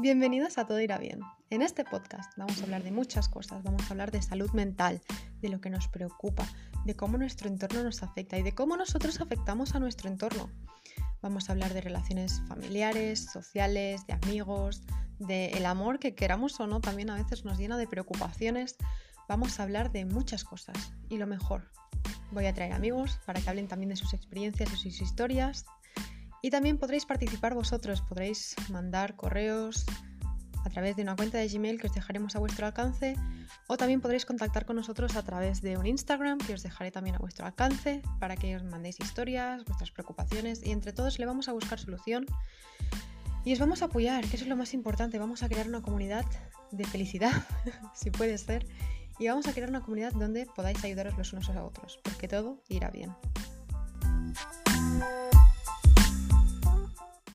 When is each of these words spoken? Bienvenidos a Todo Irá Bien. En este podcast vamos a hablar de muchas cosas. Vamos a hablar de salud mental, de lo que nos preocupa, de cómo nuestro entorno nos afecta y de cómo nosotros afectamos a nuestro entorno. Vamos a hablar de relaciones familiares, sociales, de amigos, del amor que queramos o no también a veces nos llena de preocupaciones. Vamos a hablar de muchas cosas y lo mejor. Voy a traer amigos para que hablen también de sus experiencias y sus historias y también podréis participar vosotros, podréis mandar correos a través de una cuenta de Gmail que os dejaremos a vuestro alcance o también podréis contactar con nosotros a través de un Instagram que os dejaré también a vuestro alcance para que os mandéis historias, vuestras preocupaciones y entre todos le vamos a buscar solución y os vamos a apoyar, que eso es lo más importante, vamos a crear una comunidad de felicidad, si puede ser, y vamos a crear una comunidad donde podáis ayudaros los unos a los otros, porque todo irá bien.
Bienvenidos 0.00 0.56
a 0.56 0.66
Todo 0.66 0.80
Irá 0.80 0.96
Bien. 0.96 1.20
En 1.50 1.60
este 1.60 1.84
podcast 1.84 2.32
vamos 2.38 2.58
a 2.58 2.64
hablar 2.64 2.82
de 2.82 2.90
muchas 2.90 3.28
cosas. 3.28 3.62
Vamos 3.62 3.82
a 3.82 3.90
hablar 3.90 4.10
de 4.10 4.22
salud 4.22 4.50
mental, 4.52 5.02
de 5.42 5.50
lo 5.50 5.60
que 5.60 5.68
nos 5.68 5.86
preocupa, 5.86 6.48
de 6.86 6.96
cómo 6.96 7.18
nuestro 7.18 7.46
entorno 7.46 7.84
nos 7.84 8.02
afecta 8.02 8.38
y 8.38 8.42
de 8.42 8.54
cómo 8.54 8.78
nosotros 8.78 9.20
afectamos 9.20 9.74
a 9.74 9.80
nuestro 9.80 10.08
entorno. 10.08 10.50
Vamos 11.20 11.48
a 11.48 11.52
hablar 11.52 11.74
de 11.74 11.82
relaciones 11.82 12.40
familiares, 12.48 13.26
sociales, 13.30 14.06
de 14.06 14.14
amigos, 14.14 14.80
del 15.18 15.66
amor 15.66 15.98
que 15.98 16.14
queramos 16.14 16.58
o 16.58 16.66
no 16.66 16.80
también 16.80 17.10
a 17.10 17.16
veces 17.16 17.44
nos 17.44 17.58
llena 17.58 17.76
de 17.76 17.86
preocupaciones. 17.86 18.76
Vamos 19.28 19.60
a 19.60 19.64
hablar 19.64 19.92
de 19.92 20.06
muchas 20.06 20.42
cosas 20.42 20.94
y 21.10 21.18
lo 21.18 21.26
mejor. 21.26 21.70
Voy 22.30 22.46
a 22.46 22.54
traer 22.54 22.72
amigos 22.72 23.18
para 23.26 23.42
que 23.42 23.50
hablen 23.50 23.68
también 23.68 23.90
de 23.90 23.96
sus 23.96 24.14
experiencias 24.14 24.72
y 24.72 24.76
sus 24.76 25.02
historias 25.02 25.66
y 26.42 26.50
también 26.50 26.76
podréis 26.76 27.06
participar 27.06 27.54
vosotros, 27.54 28.02
podréis 28.02 28.56
mandar 28.68 29.16
correos 29.16 29.86
a 30.64 30.70
través 30.70 30.96
de 30.96 31.02
una 31.02 31.16
cuenta 31.16 31.38
de 31.38 31.48
Gmail 31.48 31.80
que 31.80 31.86
os 31.86 31.94
dejaremos 31.94 32.36
a 32.36 32.38
vuestro 32.38 32.66
alcance 32.66 33.16
o 33.68 33.76
también 33.76 34.00
podréis 34.00 34.26
contactar 34.26 34.64
con 34.64 34.76
nosotros 34.76 35.16
a 35.16 35.22
través 35.22 35.62
de 35.62 35.76
un 35.76 35.86
Instagram 35.86 36.38
que 36.38 36.54
os 36.54 36.62
dejaré 36.62 36.90
también 36.90 37.16
a 37.16 37.18
vuestro 37.18 37.46
alcance 37.46 38.02
para 38.20 38.36
que 38.36 38.56
os 38.56 38.62
mandéis 38.64 39.00
historias, 39.00 39.64
vuestras 39.64 39.90
preocupaciones 39.90 40.64
y 40.64 40.70
entre 40.70 40.92
todos 40.92 41.18
le 41.18 41.26
vamos 41.26 41.48
a 41.48 41.52
buscar 41.52 41.78
solución 41.78 42.26
y 43.44 43.52
os 43.52 43.58
vamos 43.58 43.82
a 43.82 43.86
apoyar, 43.86 44.24
que 44.24 44.36
eso 44.36 44.44
es 44.44 44.48
lo 44.48 44.56
más 44.56 44.72
importante, 44.72 45.18
vamos 45.18 45.42
a 45.42 45.48
crear 45.48 45.66
una 45.66 45.82
comunidad 45.82 46.24
de 46.70 46.84
felicidad, 46.84 47.32
si 47.94 48.10
puede 48.10 48.38
ser, 48.38 48.66
y 49.18 49.26
vamos 49.26 49.48
a 49.48 49.52
crear 49.52 49.68
una 49.68 49.82
comunidad 49.82 50.12
donde 50.12 50.46
podáis 50.46 50.82
ayudaros 50.84 51.18
los 51.18 51.32
unos 51.32 51.48
a 51.50 51.54
los 51.54 51.64
otros, 51.64 51.98
porque 52.04 52.28
todo 52.28 52.62
irá 52.68 52.90
bien. 52.90 53.12